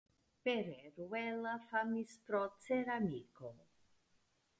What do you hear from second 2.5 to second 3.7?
ceramiko.